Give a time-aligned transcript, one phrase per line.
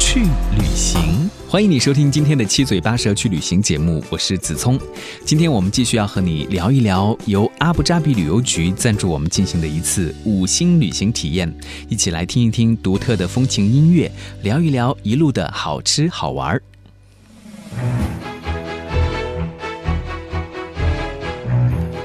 [0.00, 0.22] 去
[0.56, 1.30] 旅行。
[1.46, 4.80] 欢迎你收听今天的七嘴八舌去旅行节目，我是子聪。
[5.26, 11.54] 今天我们继续要和你聊一聊由阿布扎比旅游局赞助我们进行的一次五星旅行体验，
[11.88, 14.10] 一起来听一听独特的风情音乐，
[14.42, 16.62] 聊一聊一路的好吃好玩儿。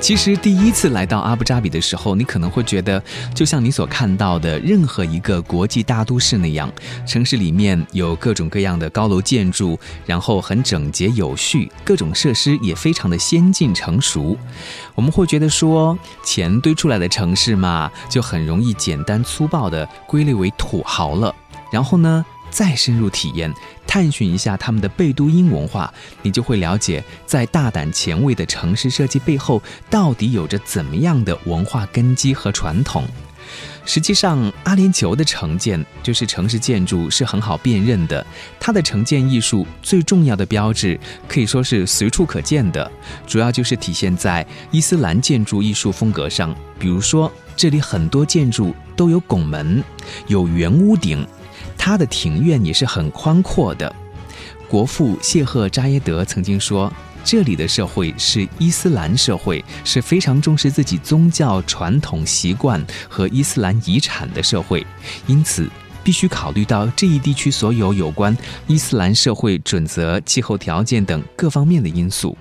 [0.06, 3.02] 其实第一次来到阿布扎比的时候，你可能会觉得，
[3.34, 6.72] 就像你所看到的任何一个国际大都市那样，
[7.08, 14.38] 城市里面有各种各样的高楼建筑，然后很整洁有序，各种设施也非常的先进成熟。
[14.94, 21.34] 我们会觉得说，钱堆出来的城市嘛，就很容易简单粗暴的归类为土豪了。
[21.72, 22.24] 然后呢？
[22.56, 23.54] 再深入体验、
[23.86, 33.04] 探寻一下他们的贝都因文化，你就会了解，在大胆前卫的城市设计背后，到底有着怎么样的文化根基和传统。
[33.86, 38.26] 实际上，阿联酋的城建就是城市建筑是很好辨认的。
[38.58, 42.90] 它的城建艺术最重要的标志可以说是随处可见的，
[43.28, 46.56] 主要就是体现在伊斯兰建筑艺术风格上。
[46.80, 49.84] 比如说，这里很多建筑都有拱门，
[50.28, 51.28] 有圆屋顶。
[51.78, 53.94] 他的庭院也是很宽阔的。
[54.68, 56.92] 国父谢赫扎耶德曾经说
[57.24, 64.86] ：“这里的社会是伊斯兰社会，是非常重视自己宗教传统习惯和伊斯兰遗产的社会，
[65.28, 65.70] 因此
[66.04, 68.36] 必须考虑到这一地区所有有关
[68.68, 72.36] 伊斯兰社会准则、气候条件等各方面的因素。”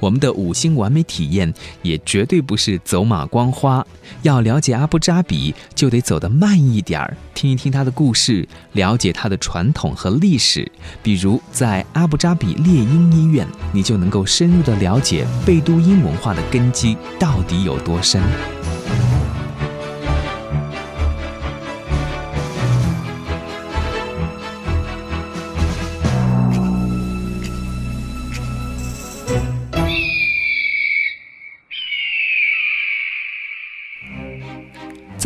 [0.00, 3.86] 我们的五星完美体验也绝对不是走马观花，
[4.22, 10.70] 要了解阿布扎比就得走得慢一点儿，听一听他的故事，了解他的传统和历史。
[11.02, 18.22] 比如在阿布扎比猎鹰医院，你就能够深入的了解贝都因文化的根基到底有多深。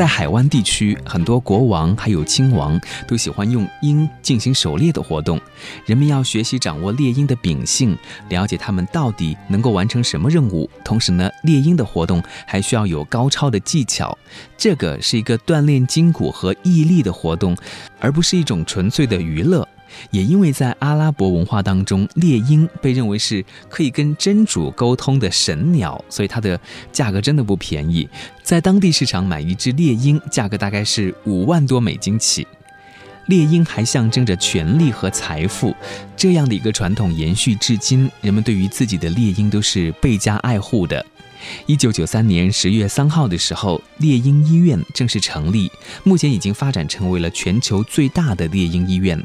[0.02, 2.76] 在海湾地区，很多国王还有亲王
[3.06, 5.40] 都喜欢用鹰进行狩猎的活动。
[5.86, 7.96] 人们要学习掌握猎鹰的秉性，
[8.28, 10.68] 了解它们到底能够完成什么任务。
[10.84, 14.18] 同时呢，猎鹰的活动还需要有高超的技巧。
[14.58, 17.56] 这个是一个锻炼筋骨和毅力的活动，
[18.00, 19.69] 而不是一种纯粹的娱乐。
[20.10, 26.58] 也因为在阿拉伯文化当中，猎鹰被认为是可以跟真主沟通的神鸟，所以它的
[26.92, 28.08] 价格真的不便宜。
[28.42, 32.47] 在当地市场买一只猎鹰，价格大概是五万多美金起。
[33.26, 35.75] 猎鹰还象征着权力和财富，
[36.16, 41.06] 这样的一个传统延续至今，人们对于自己的猎鹰都是倍加爱护的。
[41.66, 45.70] 一九九三年十月三号的时候，猎鹰医院正式成立，
[46.02, 49.25] 目前已经发展成为了全球最大的猎鹰医院。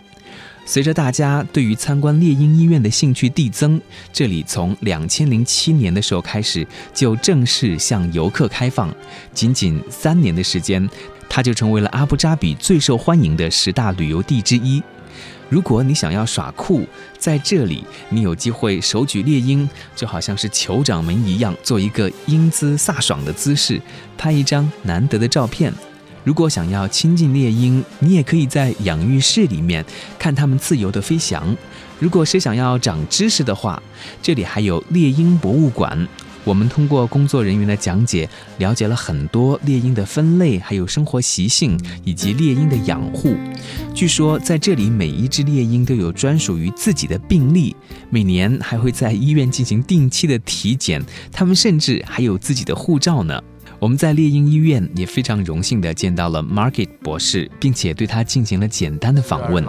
[0.68, 3.80] 随着大家对于参观猎鹰医院的兴趣递增，
[4.12, 8.94] 这里从两千零七年的时候开始就正式向游客开放。
[9.34, 10.88] 仅仅三年的时间，
[11.30, 14.84] 它就成为了阿布扎比最受欢迎的十大旅游地之一。
[15.48, 16.86] 如果你想要耍酷，
[17.18, 23.82] 在这里你有机会手举猎鹰，就好像是酋长们一样，做一个英姿飒爽的姿势，
[24.18, 25.74] 拍一张难得的照片。
[26.28, 29.86] 如果想要亲近猎鹰，你也可以在养育室里面
[30.20, 31.56] 看它们自由的飞翔。
[32.02, 33.82] 如果是想要长知识的话，
[34.22, 36.06] 这里还有猎鹰博物馆。
[36.44, 38.28] 我们通过工作人员的讲解，
[38.58, 43.34] 了解了很多猎鹰的分类，还有生活习性以及猎鹰的养护。
[43.94, 47.74] 据说在这里，每一只猎鹰都有专属于自己的病历，
[48.10, 51.02] 每年还会在医院进行定期的体检。
[51.32, 53.42] 它们甚至还有自己的护照呢。
[53.79, 59.65] 我们在猎鹰医院也非常荣幸地见到了 Market 博士，并且对他进行了简单的访问。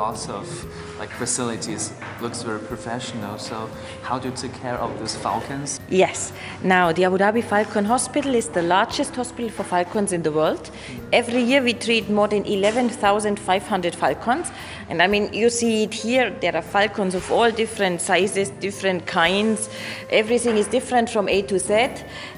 [1.04, 3.38] like facilities looks very professional.
[3.38, 3.70] So
[4.04, 5.80] how do you take care of these falcons?
[5.90, 6.32] Yes.
[6.64, 10.72] Now the Abu Dhabi Falcon Hospital is the largest hospital for falcons in the world.
[11.12, 14.52] Every year we treat more than 11,500 falcons.
[14.90, 16.34] And I mean, you see it here.
[16.40, 19.70] There are falcons of all different sizes, different kinds.
[20.10, 21.90] Everything is different from A to Z.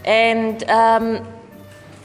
[0.06, 1.20] And um,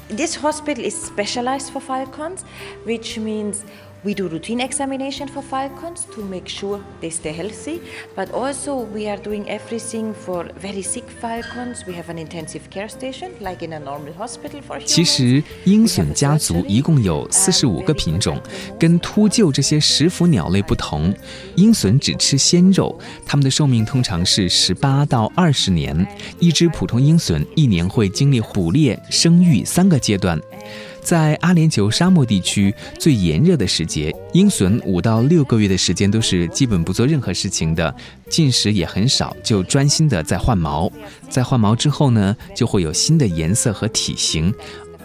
[0.10, 2.44] this hospital is specialized for falcons,
[2.84, 3.66] which means
[4.06, 7.80] We do routine examination for falcons to make sure they stay healthy,
[8.16, 11.84] but also we are doing everything for very sick falcons.
[11.88, 14.86] We have an intensive care station, like in a normal hospital for humans.
[14.86, 18.40] 其实鹰隼家族一共有四十五个品种，
[18.80, 21.12] 跟秃鹫这些食腐鸟类不同，
[21.56, 26.06] 鹰隼只吃鲜肉，它们的寿命通常是十八到二十年。
[26.40, 30.40] 一只普通鹰隼一年会经历捕猎、生育三个阶段。
[31.06, 37.96] 在阿联酋沙漠地区最炎热的时节，鹰隼五到六个月的时间都是基本不做任何事情的，
[38.28, 40.92] 进食也很少，就专心的在换毛。
[41.30, 44.52] 在换毛之后呢，就会有新的颜色和体型。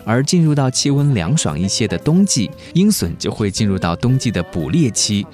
[0.06, 5.26] 而进入到气温凉爽一些的冬季，鹰隼就会进入到冬季的捕猎期。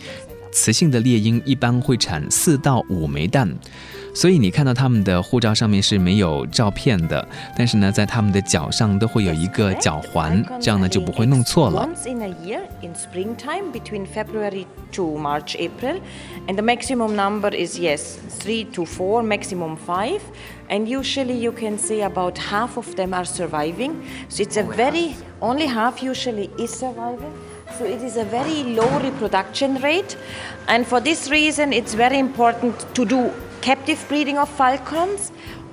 [0.51, 3.49] 雌性的猎鹰一般会产四到五枚蛋。
[4.16, 7.26] 所以你看到他们的护照上面是没有照片的，
[7.58, 11.88] 但是呢，在他们的脚上都会有一个脚环，这样呢就不会弄错了。
[11.88, 16.00] Once in a year, in springtime, between February to March, April,
[16.48, 20.22] and the maximum number is yes, three to four, maximum five,
[20.70, 24.02] and usually you can say about half of them are surviving.
[24.30, 27.32] So it's a very only half usually is surviving.
[27.80, 30.18] So it is a very low reproduction rate,
[30.68, 33.32] and for this reason, it's very important to do
[33.67, 35.33] captive breeding of falcons.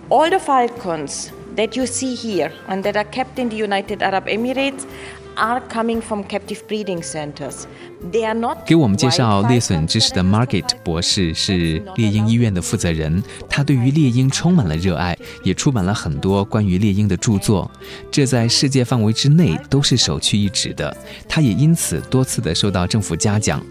[0.10, 4.25] All the falcons that you see here and that are kept in the United Arab
[4.25, 4.86] Emirates
[5.38, 7.68] are coming from captive breeding centers.
[8.12, 17.69] They are not 给我们介绍猎隼知识的 Margaret 博士是猎鹰医院的负责人，他对于猎鹰充满了热爱，也出版了很多关于猎鹰的著作，
[18.12, 20.95] 这在世界范围之内都是首屈一指的。
[21.30, 23.63] 他也因此多次的受到政府嘉奖。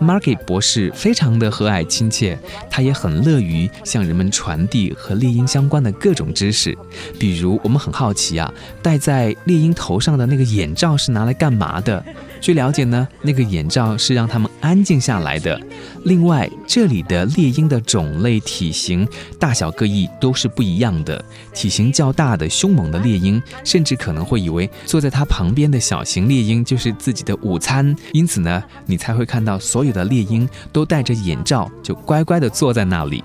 [0.00, 2.38] Margaret 博士非常的和蔼亲切，
[2.70, 6.76] 他也很乐于向人们传递和猎鹰相关的各种知识。
[7.18, 8.52] 比如，我们很好奇啊，
[8.82, 12.04] 戴在猎鹰头上的那个眼罩是拿来干嘛的？
[12.40, 15.60] 据了解呢，那个眼罩是让他们安静下来的。
[16.04, 19.06] 另外，这里的猎鹰的种类、体型、
[19.38, 21.22] 大小各异都是不一样的。
[21.52, 27.94] 体型较大的、凶猛的猎鹰，甚至可能会以为坐在它旁边的小型猎鹰就是自己的午餐。
[28.12, 33.22] 因此呢，你才会看到所有的猎鹰都戴着眼罩，就乖乖地坐在那里。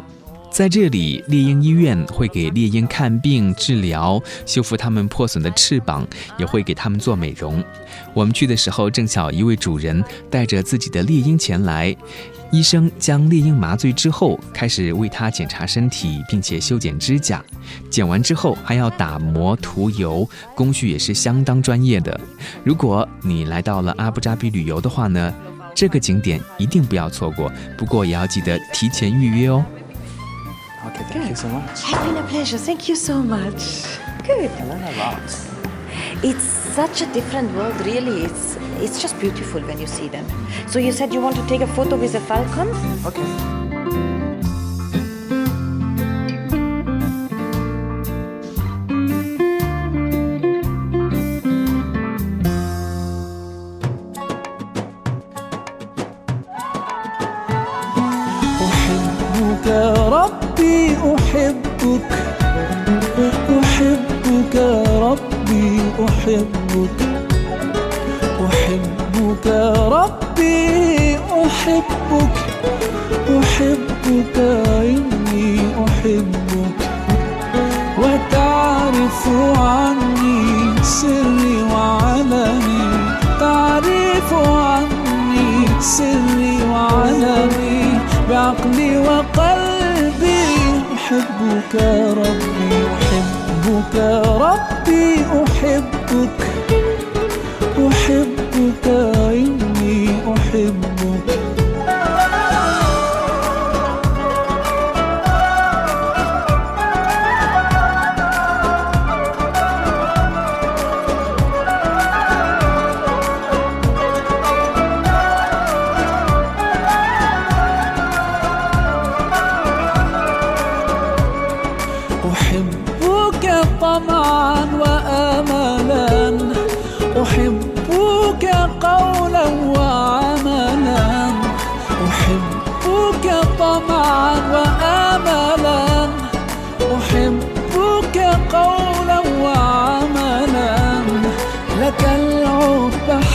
[0.54, 6.08] 在这里，猎鹰医院会给猎鹰看病、治疗、修复它们破损的翅膀，
[6.38, 7.62] 也会给它们做美容。
[8.14, 11.96] 我们去的时候，正巧一位主人带着自己的猎鹰前来，
[12.52, 17.44] 医生将猎鹰麻醉之后，开始为它检查身体，并且修剪指甲。
[17.90, 22.22] 剪完之后还要打磨、涂油，工序也是相当专业的。
[22.64, 25.34] 如果你来到了阿布扎比旅游的话呢，
[25.74, 27.52] 这个景点一定不要错过。
[27.76, 29.66] 不过也要记得提前预约哦。
[30.85, 31.69] Okay, thank you so much.
[31.71, 32.57] It's been a pleasure.
[32.57, 33.85] Thank you so much.
[34.27, 34.51] Good.
[34.51, 35.24] I learned a lot.
[36.21, 38.24] It's such a different world, really.
[38.24, 40.25] It's it's just beautiful when you see them.
[40.68, 42.68] So you said you want to take a photo with a falcon?
[43.06, 43.62] Okay.
[85.83, 87.99] سري وعلني
[88.30, 90.44] بعقلي وقلبي.
[90.95, 91.75] أحبك
[92.18, 93.95] ربي أحبك
[94.42, 96.53] ربي أحبك.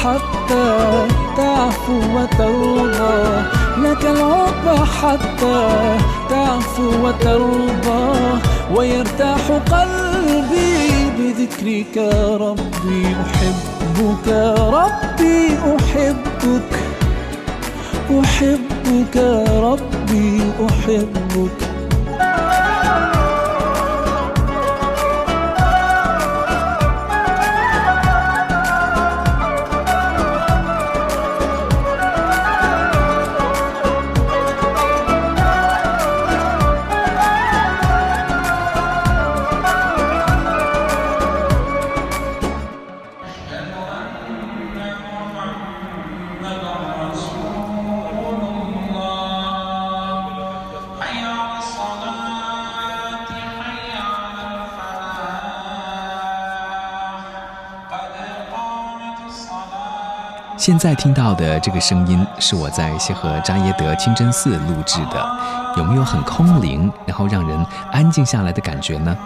[0.05, 3.43] حتى تعفو وترضى.
[3.79, 5.97] لك العب حتى
[6.31, 8.39] تعفو وترضى.
[8.77, 11.97] ويرتاح قلبي بذكرك
[12.41, 13.17] ربي.
[13.25, 14.29] أحبك
[14.59, 16.73] ربي أحبك.
[18.11, 19.17] أحبك
[19.63, 21.68] ربي أحبك.
[60.69, 69.17] 现在听到的这个声音是我在谢赫扎耶德清真寺录制的，有没有很空灵，然后让人安静下来的感觉呢？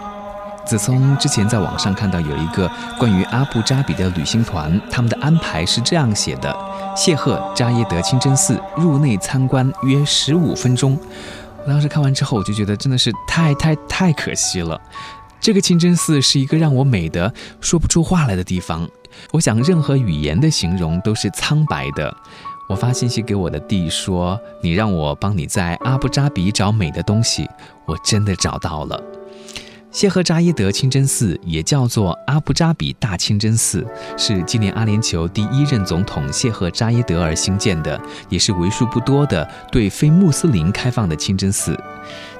[0.65, 6.55] 自从之前在网上看到有一个关于阿布扎比的旅行团，他们的安排是这样写的：
[6.95, 10.97] 谢赫扎耶德清真寺入内参观约十五分钟。
[11.65, 14.79] 我当时看完之后，我就觉得真的是太太太可惜了。
[15.41, 18.87] 这个清真寺是一个让我美得说不出话来的地方。
[19.31, 22.15] 我想，任何语言的形容都是苍白的。
[22.69, 27.49] 我发信息给我的弟说：“你让我帮你在阿布扎比找美的东西，
[27.85, 29.01] 我真的找到了。”
[29.93, 33.85] 谢赫扎耶德清真寺也叫做阿布扎比大清真寺，
[34.17, 41.79] 是纪念阿联酋第一任总统谢赫扎耶德而兴建的，也是为数不多的对非穆斯林开放的清真寺。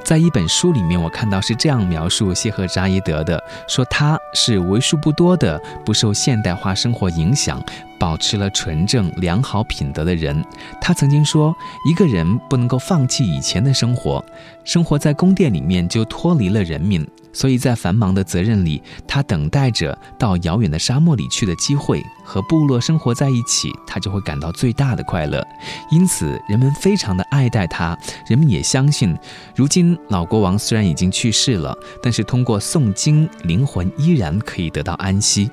[0.03, 7.63] 在一本书里面，我看到是这样描述谢赫扎耶德的：说他是为数不多的不受现代化生活影响，
[7.99, 10.43] 保持了纯正良好品德的人。
[10.81, 11.55] 他曾经说，
[11.87, 14.25] 一个人不能够放弃以前的生活，
[14.63, 17.07] 生活在宫殿里面就脱离了人民。
[17.33, 25.45] 所以在繁忙的责任里，他等待着到遥远的沙漠里去的机会，和部落生活在一起，他就会感到最大的快乐。
[25.91, 27.97] 因此，人们非常的爱戴他。
[28.27, 29.17] 人们也相信，
[29.55, 35.49] 如今老国王虽然已经去世了，但是通过诵经，灵魂依然可以得到安息。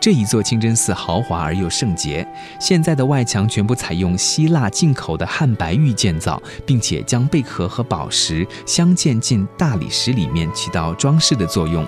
[0.00, 2.26] 这一座清真寺豪华而又圣洁，
[2.60, 11.86] 现在的外墙全部采用希腊进口的汉白玉建造，并且将贝壳和宝石镶嵌进大理石里面，起到装饰的作用。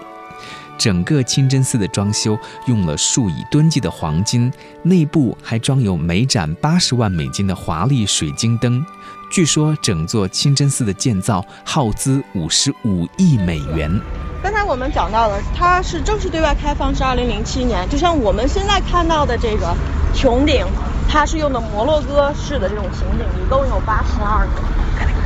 [0.76, 8.84] 整个清真寺的装修用了数以吨计的黄金，内部还装有每盏八十万美金的华丽水晶灯。
[9.30, 14.00] 据说整座清真寺的建造耗资五十五亿美元。
[14.40, 19.74] 刚才我们讲到了，它是正式对外开放是二零零七年，就像我们现在看到的这个
[20.14, 20.64] 穹顶，
[21.08, 24.62] 它是用的摩洛哥式的这种穹顶，一共有八十二个。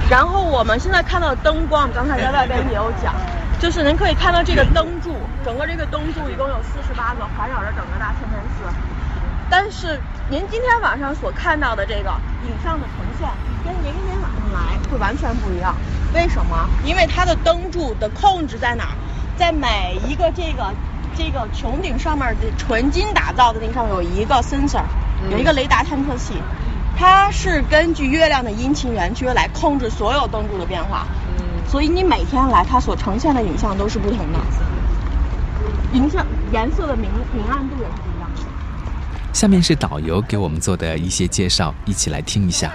[0.09, 3.15] 然后我们现在看到的灯光，刚才在外边也有讲，
[3.61, 5.15] 就是您可以看到这个灯柱，
[5.45, 8.92] 整个这个灯柱一共有四十八个，环绕着整个大清真寺。
[9.53, 12.11] 但是您今天晚上所看到的这个
[12.49, 13.29] 影像的呈现，
[13.63, 15.75] 跟您今天晚上来会完全不一样。
[16.15, 16.67] 为什么？
[16.87, 18.97] 因为它的灯柱的控制在哪儿？
[19.37, 20.73] 在每一个这个
[21.15, 24.85] 这个穹顶上面的纯金打造的那上面有一个 sensor，
[25.31, 26.33] 有一个雷达探测器，
[26.97, 31.07] 它是根据月亮的阴晴圆缺来控制所有灯柱的变化。
[31.69, 34.39] 所以你每天来，它所呈现的影像都是不同的，
[35.93, 38.12] 影像颜色的明明暗度也是不一样的。
[39.33, 42.71] 下面是导游给我们做的一些介绍，一起来听一下。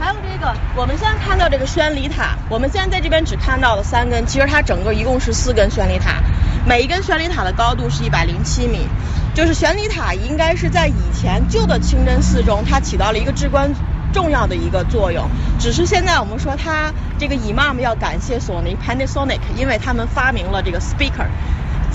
[0.00, 6.22] 还有这个，我们现在看到这个宣礼塔，我们现在在这边只看到了三根，其实它整个一共是四根宣礼塔，
[6.66, 8.86] 每一根宣礼塔的高度是一百零七米。
[9.34, 13.70] 就是宣礼塔应该是在以前旧的清真寺中，它起到了一个至关
[14.12, 15.28] 重要的一个作用。
[15.60, 21.26] 只是现在我们说它这个 imam 要感谢索尼 Panasonic，因为他们发明了这个 speaker。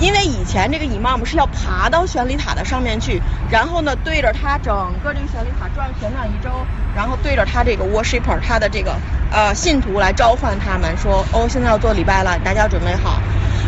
[0.00, 6.50] 因为以前这个 imam 是要爬到宣礼塔的上面去，然后呢对着它整个这个宣礼塔转旋转一周，
[6.94, 8.96] 然后对着他这个 worshiper 他的这个
[9.30, 13.20] 呃信徒来召唤他们，说哦现在要做礼拜了，大家准备好。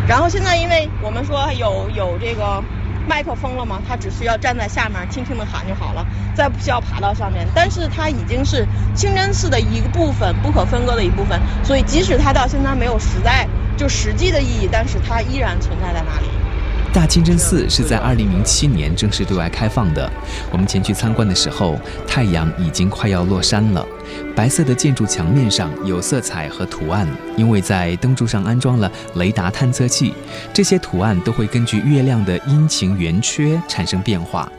[0.08, 2.62] 然后现在因为我们说有有这个
[3.08, 6.04] 麦克风了嘛，他只需要站在下面轻轻的喊就好了，
[6.34, 7.46] 再不需要爬到上面。
[7.54, 13.46] 但是它已经是清真寺的一个部分，不可分割的一部分，所以即使它到现在没有实在。
[13.76, 16.26] 就实际的意义，但是它依然存在在那里。
[16.92, 20.10] 大清真寺是在2007年正式对外开放的。
[20.50, 23.86] 我们前去参观的时候，太阳已经快要落山了。
[24.34, 27.06] 白色的建筑墙面上有色彩和图案，
[27.36, 30.14] 因为在灯柱上安装了雷达探测器，
[30.54, 34.50] 这些图案都会根据月亮的阴晴圆缺产生变化。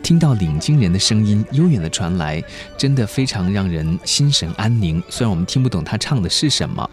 [0.00, 2.40] 听到领经人的声音悠远地传来，
[2.76, 5.02] 真的非常让人心神安宁。
[5.08, 6.88] 虽然我们听不懂他唱的是什么。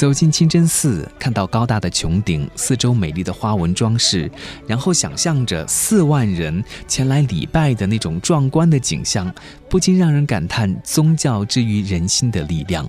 [0.00, 4.30] 走进清真寺，看到高大的穹顶，四周美丽的花纹装饰，
[4.66, 9.30] 然后想象着四万人前来礼拜的那种壮观的景象，
[9.68, 12.88] 不禁让人感叹宗教之于人心的力量。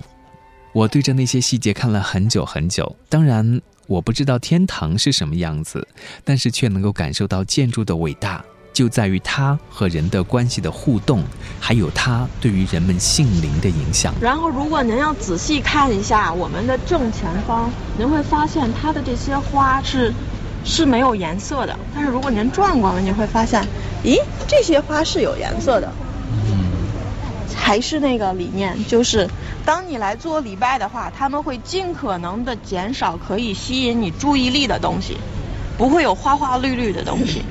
[0.72, 5.86] 我对着那些细节看了很久很久，当然我不知道天堂是什么样子，
[6.24, 8.42] 但是却能够感受到建筑的伟大。
[8.72, 11.22] 就在于它和人的关系的互动，
[11.60, 14.14] 还有它对于人们性灵的影响。
[14.20, 20.12] 然后，如果您要仔细看一下我们的正前方，您会发现它的这些花是
[20.64, 21.78] 是没有颜色的。
[21.94, 23.62] 但是如果您转过来，你会发现，
[24.04, 24.16] 咦，
[24.48, 25.92] 这些花是有颜色的。
[27.54, 29.28] 还是那个理念，就是
[29.64, 35.16] 当你来做礼拜的话，他们会尽可能的减少可以吸引你注意力的东西，
[35.78, 37.42] 不会有花花绿绿的东西。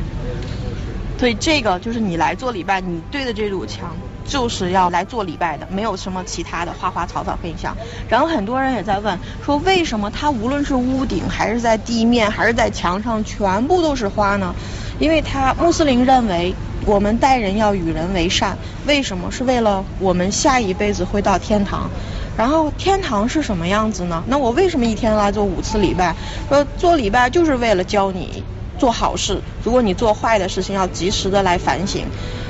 [1.22, 7.78] 所以这个就是你来做礼拜，你对的这堵墙就是要来做礼拜的，没有什么其他的花花草草现象。
[8.10, 14.56] 然后很多人也在问，说为什么它无论是屋顶还是在地面还是在墙上，全部都是花呢？
[14.98, 16.56] 因为他穆斯林认为
[16.88, 19.32] 我们待人要与人为善，为什么？
[19.32, 21.88] 是为了我们下一辈子会到天堂。
[22.36, 24.24] 然后天堂是什么样子呢？
[24.26, 26.16] 那我为什么一天来做五次礼拜？
[26.50, 28.44] 说做礼拜就是为了教你。
[28.82, 32.04] 做好事，如果你做坏的事情，要及时的来反省。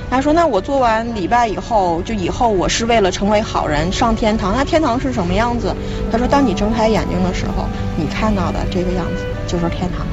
[0.10, 4.54] 他说：“那我做完礼拜以后，就以后我是为了成为好人上天堂。
[4.56, 5.76] 那天堂是什么样子？”
[6.10, 10.08] 他说：“当你睁开眼睛的时候，你看到的这个样子就是天堂，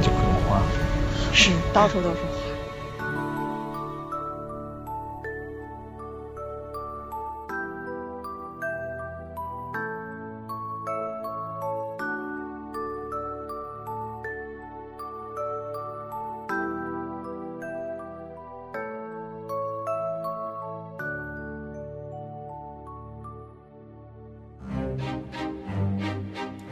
[0.00, 0.16] 就是
[0.48, 0.62] 花，
[1.32, 2.16] 是到处都是。”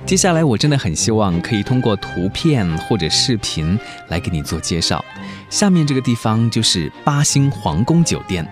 [0.09, 5.05] 接下来，我真的很希望可以通过图片或者视频来给你做介绍。
[5.51, 8.43] 下面这个地方就是八星皇宫酒店。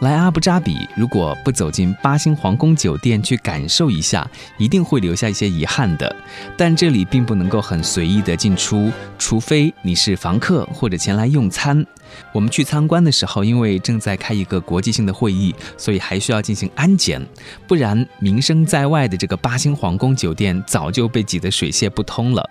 [0.00, 6.14] 来阿布扎比，如果不走进八星皇宫酒店去感受一下，一定会留下一些遗憾的。
[6.56, 11.84] 但这里并不能够很随意的进出，除非你是房客或者前来用餐。
[12.32, 17.20] 我们去参观的时候，因为正在开一个国际性的会议，所以还需要进行安检，
[17.66, 22.48] 不然名声在外的这个八星皇宫酒店早就被挤得水泄不通了。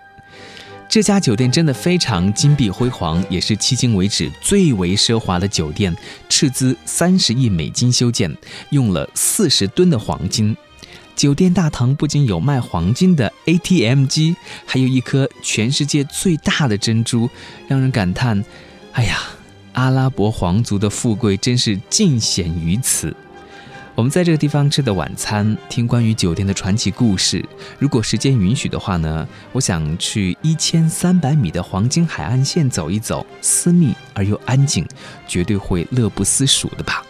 [0.90, 5.96] 这家酒店真的非常金碧辉煌，也是迄今为止最为奢华的酒店，
[6.30, 8.36] 斥资三十亿美金修建，
[8.70, 10.56] 用了四十吨的黄金。
[11.16, 17.30] 酒店大堂不仅有卖黄金的 ATM 机，还有一颗全世界最大的珍珠，
[17.68, 18.44] 让人感叹：
[18.94, 19.20] 哎呀，
[19.74, 23.14] 阿拉伯皇族的富贵真是尽显于此。
[23.98, 27.44] 我们在这个地方吃的晚餐，听关于酒店的传奇故事。
[27.80, 34.88] 如果时间允许的话呢，我想去一千三百米的黄金海岸线走一走，私密而又安静，
[35.28, 37.04] 绝对会乐不思蜀的吧。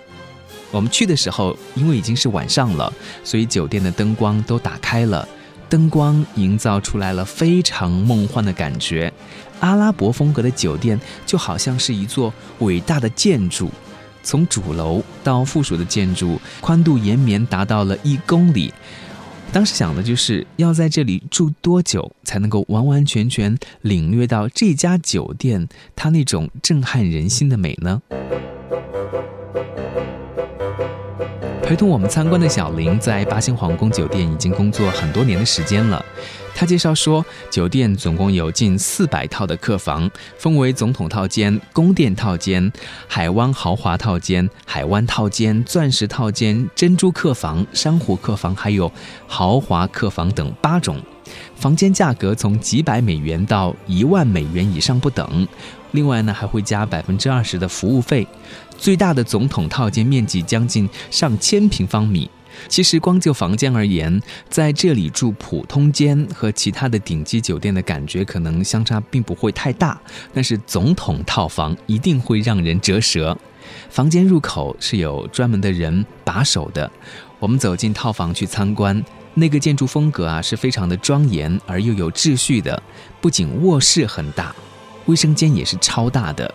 [0.71, 5.27] 我们去的时候，因为已经是晚上了，所以酒店的灯光都打开了，
[5.67, 9.11] 灯光营造出来了非常梦幻的感觉。
[9.59, 13.69] 阿拉伯风格的酒店就好像是一座伟大的建筑。
[14.27, 18.73] 从主楼到附属的建筑，宽度延绵达到了一公里。
[19.53, 28.01] 当时想的就是要在这里住多久，才能够完完全全领略到这家酒店它那种震撼人心的美呢？
[31.63, 36.03] 陪同我们参观的小林，在八星皇宫酒店已经工作很多年的时间了。
[36.59, 42.73] 他介绍说，酒店总共有近四百套的客房，分为总统套间、宫殿套间、
[43.07, 48.91] 海湾豪华套间、海湾套间、钻石套间、珍珠客房、珊瑚客房，还有
[49.27, 50.99] 豪华客房等八种。
[51.55, 55.47] 房间价格从几百美元到一万美元以上不等。
[55.91, 58.27] 另外呢，还会加百分之二十的服务费。
[58.75, 62.27] 最大的总统套间面积将近上千平方米。
[62.67, 69.99] 其实光就房间而言，在这里住普通间和其他的顶级酒店的感觉可能相差并不会太大。
[70.33, 73.37] 但是总统套房一定会让人折舌。
[73.89, 76.89] 房间入口是有专门的人把守的。
[77.39, 82.81] 我们走进套房去参观，那个建筑风格啊是非常的庄严而又有秩序的。
[83.21, 84.55] 不仅卧室很大，
[85.05, 86.53] 卫生间也是超大的。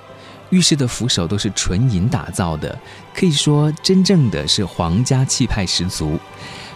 [0.52, 2.78] 浴室的扶手都是纯银打造的，
[3.14, 6.18] 可以说真正的是皇家气派十足。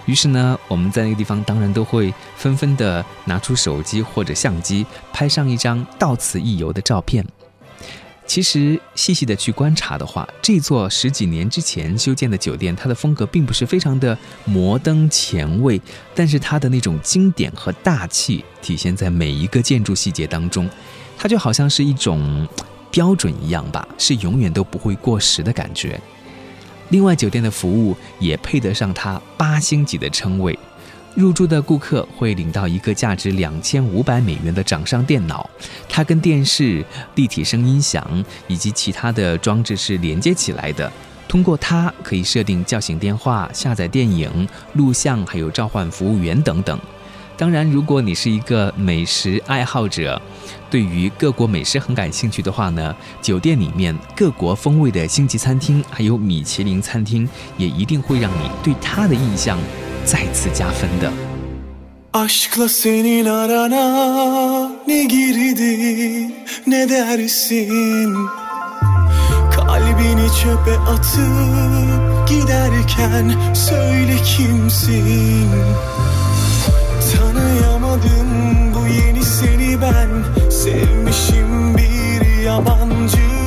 [0.07, 7.25] 于是呢，我们在那个地方当然都会纷纷的拿出手机或者相机，拍上一张到此一游的照片。
[8.27, 15.81] 其实细细的去观察的话，这座十几年之前修建的酒店，它的风格并不是非常的摩登前卫，
[16.15, 20.69] 但是它的那种经典和大气体现在每一个建筑细节当中，
[21.19, 22.49] 它就好像是一种
[22.91, 26.01] 标准一样吧，是永远都不会过时的感觉。
[26.91, 30.59] 另外，酒店的服务也配得上它八星级的称谓。
[31.15, 35.49] 入住的顾客会领到一个价值两千五百美元的掌上电脑，
[35.89, 40.93] 它跟电视、立体声音响以及其他的装置是连接起来的。
[41.27, 46.79] 通过它可以设定叫醒电话、下载电影、录像，还有召唤服务员等等。
[47.39, 50.21] 当然，如果你是一个美食爱好者，
[50.71, 59.59] 对于各国美食很感兴趣的话呢，酒店里面各国风味的星级餐厅，还有米其林餐厅，也一定会让你对它的印象。
[60.05, 61.13] 再次加分的。
[62.13, 66.31] Aşkla senin arana ne girdi
[66.67, 68.15] ne dersin
[69.57, 75.49] Kalbini çöpe atıp giderken söyle kimsin
[77.13, 78.31] Tanıyamadım
[78.75, 80.11] bu yeni seni ben.
[80.51, 83.46] Sevmişim bir yabancı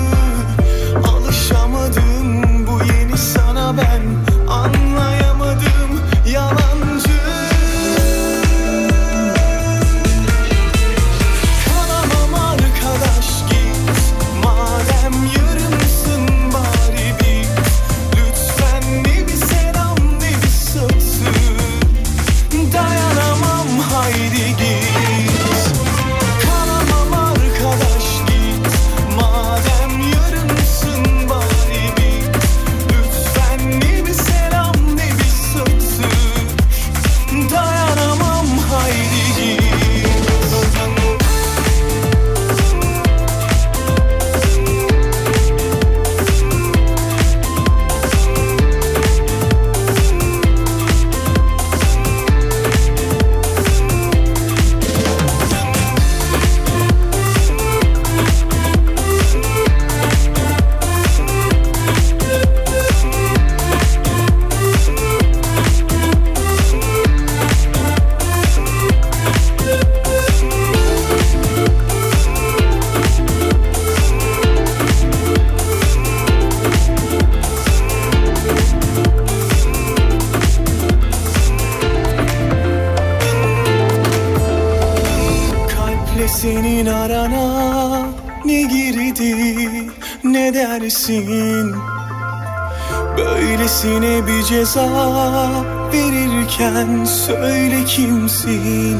[94.73, 98.99] ceza verirken söyle kimsin?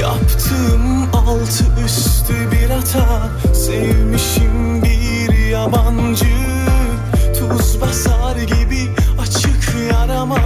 [0.00, 6.36] Yaptığım altı üstü bir hata Sevmişim bir yabancı.
[7.38, 8.90] Tuz basar gibi
[9.22, 10.40] açık yarama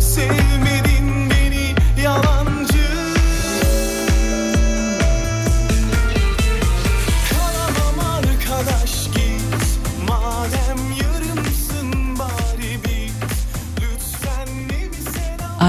[0.00, 0.55] Sevmedin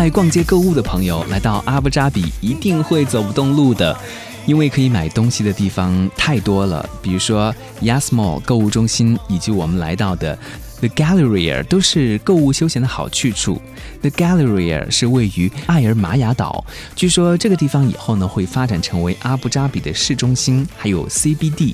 [0.09, 3.97] 逛街购物的朋友来到阿布扎比一定会走不动路的，
[4.45, 10.37] 因为可以买东西的地方太多了，比如说 Yas Mall 购物中心，以及我们来到的
[10.79, 13.59] The Galleria 都是购物休闲的好去处。
[14.01, 16.63] The Galleria 是位于艾尔玛雅岛，
[16.95, 21.73] 据说这个地方以后呢会发展成为阿布扎比的市中心，还有 CBD。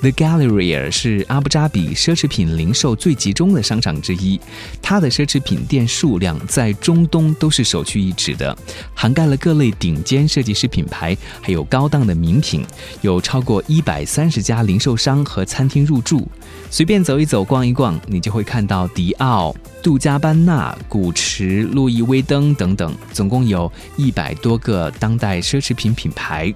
[0.00, 4.38] The Galleria 是阿布扎比奢侈品零售最集中的商场之一，
[4.80, 8.56] 它的奢侈品店数量在中东都是首屈一指的，
[8.94, 12.64] 涵盖了各类顶尖设计师品牌，还有高档的名品，
[13.00, 16.28] 有超过一百三十家零售商和餐厅入驻。
[16.70, 26.52] 随便走一走、逛一逛，你就会看到迪奥、杜嘉班纳、古驰、路易威登等等，总共有一百多个当代奢侈品品牌。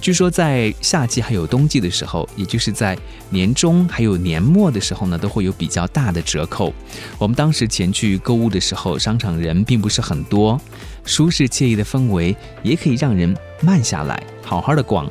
[0.00, 2.96] 据说在夏季还有冬季的时候，也就是在
[3.28, 6.72] 年中还有年末的时候呢，都会有比较大的折扣。
[7.18, 10.58] 我们当时前去购物的时候，商场人并不是很多，
[11.04, 15.06] 舒适惬意的氛围也可以让人慢下来，好好的逛。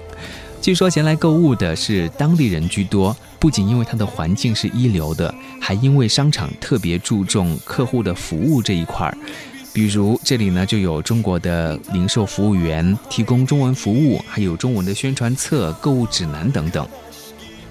[0.59, 9.15] 据说前来购物的是当地人居多，不仅因为它的环境是一流的，还因为商场特别注重客户的服务这一块儿。
[9.71, 16.87] 比如这里呢，就有中国的零售服务员提供中文服务，还有中文的宣传册、购物指南等等。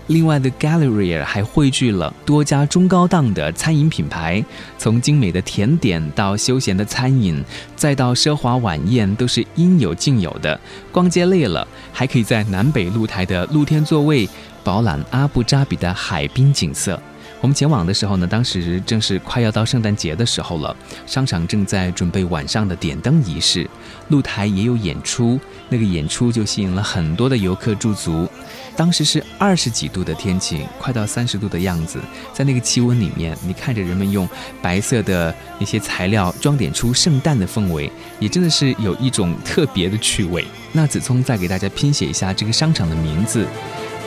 [0.09, 4.45] 另外的 Gallery 还汇聚了多家中高档的餐饮品牌，
[4.77, 7.45] 从精美的甜点到休闲的餐饮，
[7.77, 10.59] 再到奢华晚宴，都是应有尽有的。
[10.91, 14.29] 逛街累了，还可以在南北露台的露天座位
[14.65, 17.01] 饱览阿布扎比的海滨景色。
[17.41, 20.75] 我们前往的时候呢，当时正是快要到圣诞节的时候了，
[21.07, 23.69] 商场正在准备晚上的点灯仪式，
[24.09, 28.29] 露台也有演出，那个演出就吸引了很多的游客驻足。
[28.77, 32.01] 当时是二十几度的天气，快到三十度的样子，
[32.33, 34.29] 在那个气温里面，你看着人们用
[34.61, 40.45] 白色的那些材料装点出圣诞的氛围，也真的是有一种特别的趣味。
[40.73, 43.47] 那子聪再给大家拼写一下这个商场的名字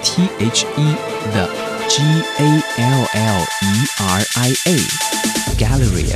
[0.04, 0.96] ：T H E
[1.32, 1.71] the。
[1.94, 6.16] G A L L E R I A，Galleria。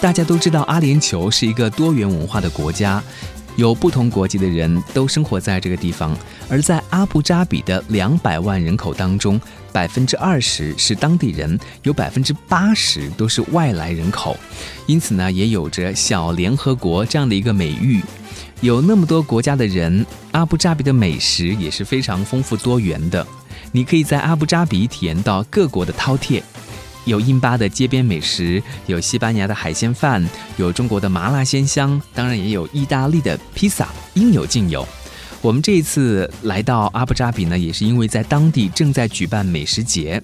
[0.00, 3.04] 大家都知道，阿联酋是一个多元文化的国家，
[3.56, 6.16] 有不同国籍的人都生活在这个地方。
[6.48, 9.38] 而在阿布扎比的两百万人口当中，
[9.70, 14.34] 百分之二十是当地人，有百分之八十都是外来人口，
[14.86, 18.00] 因此呢，也有着“小联合国”这样的一个美誉。
[18.62, 23.26] 有那么多国家的人，阿布扎比的美食也是非常丰富多元的。
[23.70, 26.42] 你可以在阿布扎比体验到各国的饕餮，
[27.04, 34.86] 有印巴的街边美食，有西班牙的海鲜饭，有中国的麻辣鲜香，当然也有意大利的披萨，应有尽有。
[35.42, 40.20] 我们这一次来到阿布扎比呢，也是因为在当地正在举办美食节。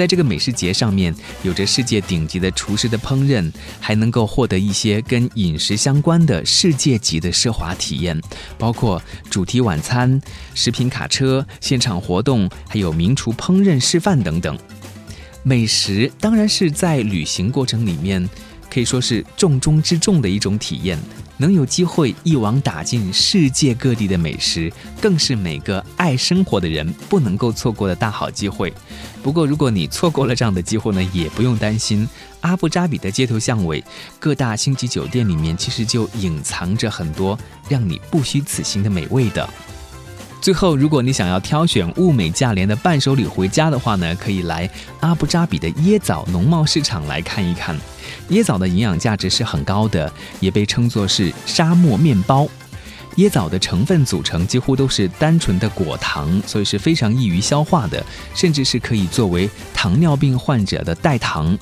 [0.00, 8.18] 在这个美食节上面，有着世界顶级的厨师的烹饪，还能够获得一些跟饮食相关的世界级的奢华体验，
[8.56, 10.18] 包括主题晚餐、
[10.54, 14.58] 食品卡车、现场活动，还有名厨烹饪示范等等。
[15.42, 18.26] 美食当然是在旅行过程里面
[18.70, 20.98] 可以说是重中之重的一种体验。
[21.40, 28.70] 能有机会一网打尽世界各地的美食，更是每个爱生活的人不能够错过的大好机会。
[29.22, 32.06] 不过，如果你错过了这样的机会呢，也不用担心。
[32.42, 33.82] 阿布扎比的街头巷尾、
[34.18, 37.38] 各大星级酒店里面，其实就隐藏着很多
[37.70, 39.48] 让你不虚此行的美味的。
[40.40, 44.68] 最后，如果你想要挑选物美价廉的伴手礼回家的话呢，可以来
[45.00, 47.76] 阿布扎比的椰枣农贸市场来看一看。
[48.30, 52.48] 椰枣的营养价值是很高的，也被称作是沙漠面包。
[53.16, 61.58] 椰枣的成分组成几乎都是单纯的果糖，所以是非常易于消化的，甚至是可以作为糖尿病患者的代糖。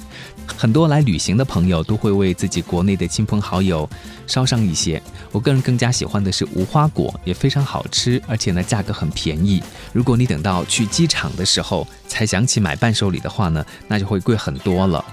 [0.57, 3.89] 很多来旅行的朋友都会为自己国内的亲朋好友
[4.27, 5.01] 捎上一些。
[5.31, 9.63] 我个人更加喜欢的是无花果，也非常好吃，而且呢价格很便宜。
[9.93, 15.05] 如果你等到去机场的时候才想起买伴手礼的话呢，那就会贵很多了。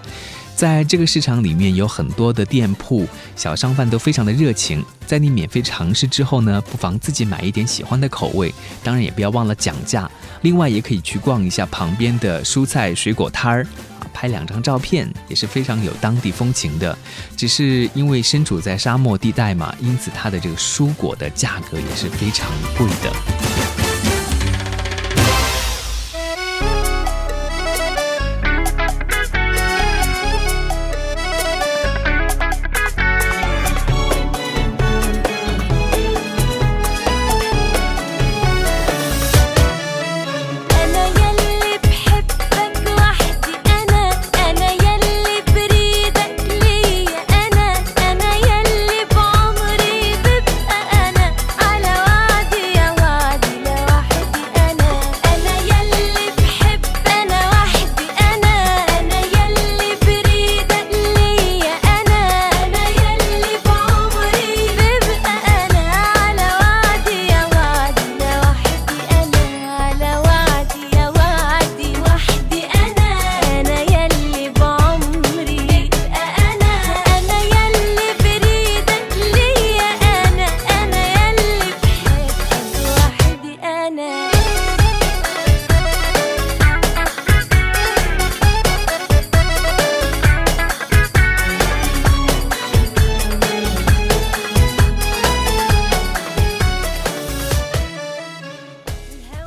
[0.56, 4.84] 在这个市场里面有很多的店铺，小商贩都非常的热情。
[5.06, 10.10] 在你免费尝试之后呢，不妨自己买一点喜欢的口味，当然也不要忘了讲价。
[10.41, 13.68] 另外也可以去逛一下旁边的蔬菜水果摊儿，
[14.00, 16.98] 啊，拍两张照片也是非常有当地风情的。
[17.36, 23.64] 只是因为身处在沙漠地带嘛，因此它的这个蔬果的价格也是非常贵的。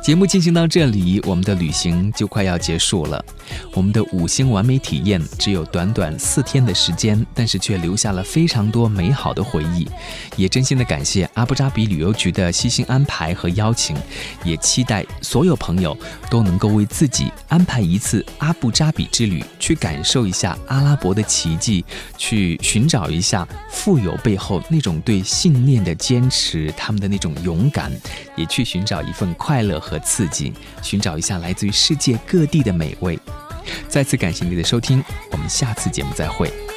[0.09, 3.23] 节目进行到这里，我们的旅行就快要结束了。
[3.75, 9.87] 我们的五星完美体验只有短短四天的时间，但是却留下了非常多美好的回忆。
[10.35, 13.95] 也真心的感谢阿布扎比旅游局的悉心安排和邀请，
[14.43, 15.95] 也期待所有朋友
[16.27, 21.85] 都能够为自己安排一次阿布扎比之旅，去感受一下阿拉伯的奇迹，
[22.17, 27.91] 去寻找一下富有背后那种对信念的坚持，他们的那种勇敢，
[28.35, 33.19] 也去寻找一份快乐和刺激，寻找一下来自于世界各地的美味。
[33.87, 36.68] 再次感谢您的收听，我们下次节目再会。